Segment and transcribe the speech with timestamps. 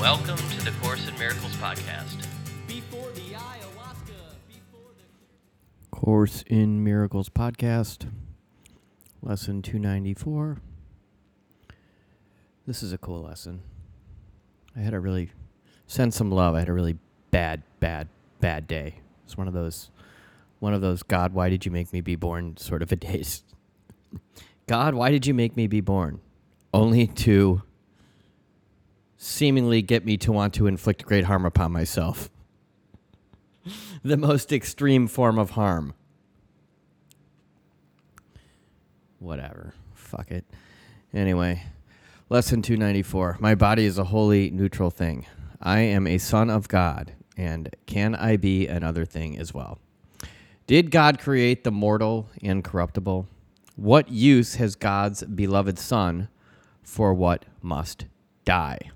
[0.00, 2.26] Welcome to the Course in Miracles podcast.
[2.68, 8.06] Before the ayahuasca, before the Course in Miracles podcast,
[9.22, 10.58] lesson 294.
[12.66, 13.62] This is a cool lesson.
[14.76, 15.30] I had a really,
[15.86, 16.54] send some love.
[16.54, 16.98] I had a really
[17.30, 18.08] bad, bad,
[18.40, 18.96] bad day.
[19.24, 19.90] It's one of those,
[20.58, 23.44] one of those, God, why did you make me be born sort of a days.
[24.66, 26.20] God, why did you make me be born?
[26.74, 27.62] Only to
[29.16, 32.30] seemingly get me to want to inflict great harm upon myself
[34.02, 35.94] the most extreme form of harm.
[39.18, 39.74] Whatever.
[39.94, 40.44] Fuck it.
[41.12, 41.62] Anyway,
[42.28, 43.38] lesson 294.
[43.40, 45.26] My body is a wholly neutral thing.
[45.60, 49.78] I am a son of God, and can I be another thing as well?
[50.66, 53.26] Did God create the mortal and corruptible?
[53.76, 56.28] What use has God's beloved Son
[56.82, 58.06] for what must
[58.44, 58.90] die?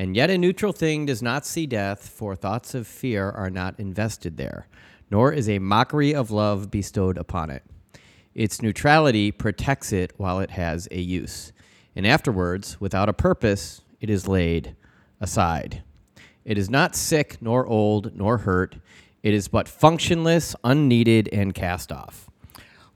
[0.00, 3.78] And yet a neutral thing does not see death, for thoughts of fear are not
[3.78, 4.66] invested there,
[5.10, 7.62] nor is a mockery of love bestowed upon it.
[8.34, 11.52] Its neutrality protects it while it has a use,
[11.94, 14.74] and afterwards, without a purpose, it is laid
[15.20, 15.82] aside.
[16.46, 18.76] It is not sick, nor old, nor hurt.
[19.22, 22.30] It is but functionless, unneeded, and cast off.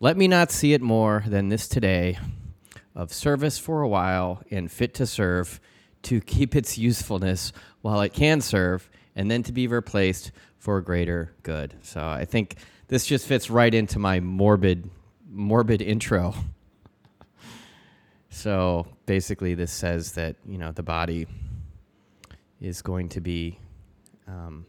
[0.00, 2.18] Let me not see it more than this today
[2.94, 5.60] of service for a while and fit to serve
[6.04, 7.52] to keep its usefulness
[7.82, 11.74] while it can serve and then to be replaced for greater good.
[11.82, 12.56] So I think
[12.88, 14.90] this just fits right into my morbid
[15.30, 16.34] morbid intro.
[18.30, 21.28] So basically this says that, you know, the body
[22.60, 23.60] is going to be
[24.26, 24.66] um,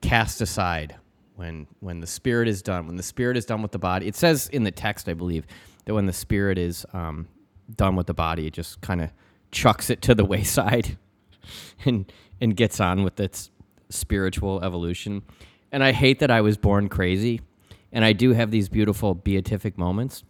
[0.00, 0.96] cast aside
[1.36, 2.88] when when the spirit is done.
[2.88, 5.46] When the spirit is done with the body, it says in the text, I believe,
[5.84, 7.28] that when the spirit is um,
[7.74, 9.10] done with the body, it just kind of
[9.50, 10.98] chucks it to the wayside
[11.84, 13.50] and and gets on with its
[13.88, 15.22] spiritual evolution.
[15.72, 17.40] And I hate that I was born crazy,
[17.92, 20.22] and I do have these beautiful beatific moments,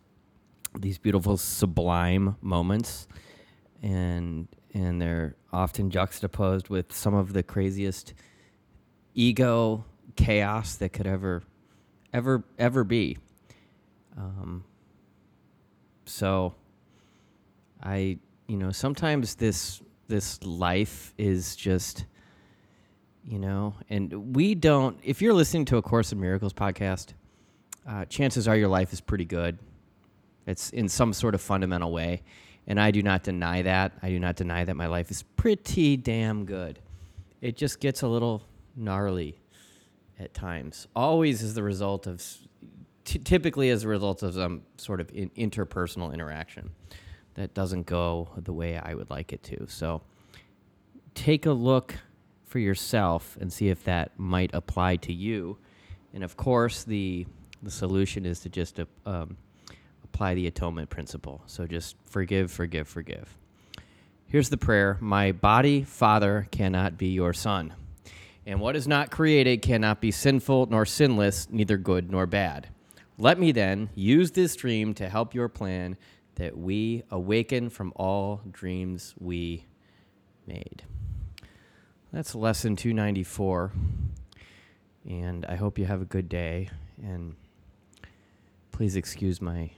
[0.78, 3.08] these beautiful sublime moments,
[3.82, 8.14] and and they're often juxtaposed with some of the craziest
[9.14, 9.84] ego
[10.16, 11.42] chaos that could ever
[12.12, 13.18] ever ever be.
[14.16, 14.64] Um,
[16.06, 16.54] so
[17.82, 22.06] I you know sometimes this this life is just
[23.24, 27.14] you know and we don't if you're listening to a course in miracles podcast
[27.86, 29.58] uh, chances are your life is pretty good.
[30.46, 32.22] It's in some sort of fundamental way.
[32.66, 33.92] And i do not deny that.
[34.02, 36.80] I do not deny that my life is pretty damn good.
[37.40, 38.42] It just gets a little
[38.74, 39.38] gnarly
[40.18, 40.88] at times.
[40.96, 42.24] Always as the result of
[43.04, 46.70] t- typically as a result of some sort of in- interpersonal interaction
[47.36, 49.66] that doesn't go the way I would like it to.
[49.68, 50.02] So
[51.14, 51.94] take a look
[52.44, 55.58] for yourself and see if that might apply to you.
[56.12, 57.26] And of course, the
[57.62, 59.36] the solution is to just uh, um,
[60.04, 61.42] apply the atonement principle.
[61.46, 63.36] So just forgive, forgive, forgive.
[64.28, 67.74] Here's the prayer My body, Father, cannot be your son.
[68.46, 72.68] And what is not created cannot be sinful nor sinless, neither good nor bad.
[73.18, 75.96] Let me then use this dream to help your plan
[76.36, 79.64] that we awaken from all dreams we
[80.46, 80.84] made.
[82.12, 83.72] That's lesson 294.
[85.08, 86.70] And I hope you have a good day.
[87.02, 87.34] And
[88.70, 89.70] please excuse my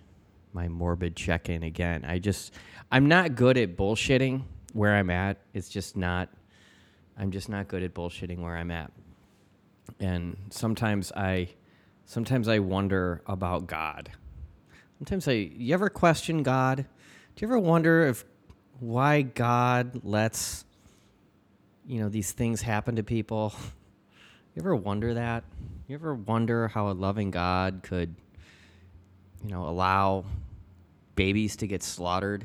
[0.55, 2.05] my morbid check-in again.
[2.05, 2.53] I just
[2.91, 4.43] I'm not good at bullshitting
[4.73, 5.39] where I'm at.
[5.55, 6.29] It's just not
[7.17, 8.91] I'm just not good at bullshitting where I'm at.
[10.01, 11.49] And sometimes I
[12.07, 14.11] sometimes I wonder about God.
[14.99, 16.79] Sometimes I you ever question God?
[16.79, 16.85] Do
[17.43, 18.25] you ever wonder if
[18.81, 20.65] why God lets
[21.87, 23.55] you know these things happen to people?
[24.55, 25.45] You ever wonder that?
[25.87, 28.17] You ever wonder how a loving God could
[29.45, 30.25] you know allow
[31.15, 32.45] babies to get slaughtered?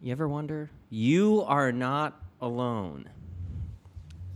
[0.00, 0.70] You ever wonder?
[0.88, 3.10] You are not alone.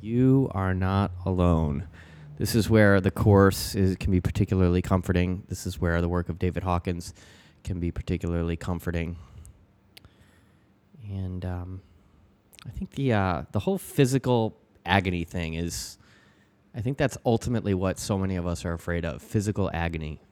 [0.03, 1.89] You are not alone.
[2.41, 5.43] This is where the course is, can be particularly comforting.
[5.51, 7.13] This is where the work of David Hawkins
[7.65, 9.17] can be particularly comforting.
[11.07, 11.83] And um,
[12.67, 14.57] I think the uh, the whole physical
[14.87, 15.99] agony thing is,
[16.75, 20.23] I think that's ultimately what so many of us are afraid of: physical agony.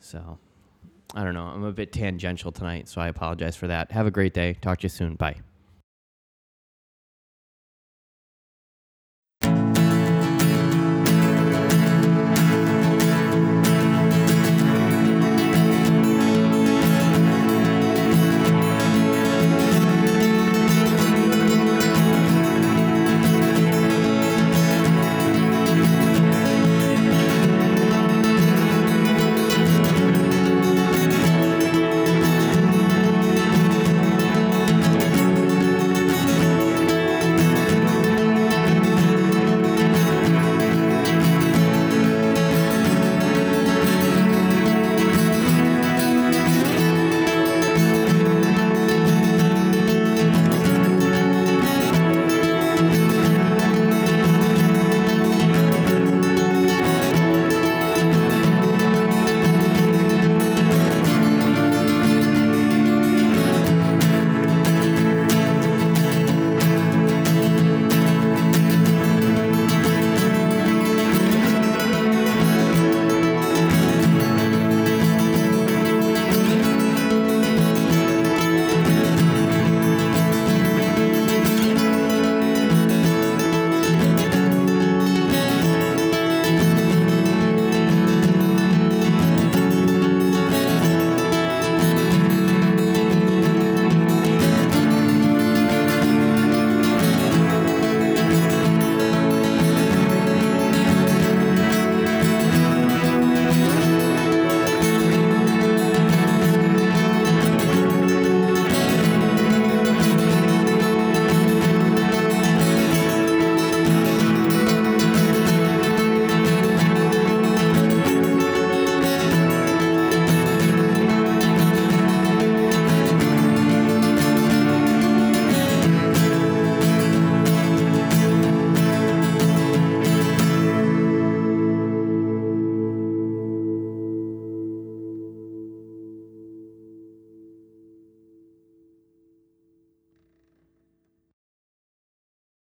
[0.00, 0.36] So,
[1.14, 1.46] I don't know.
[1.46, 3.92] I'm a bit tangential tonight, so I apologize for that.
[3.92, 4.54] Have a great day.
[4.54, 5.14] Talk to you soon.
[5.14, 5.42] Bye.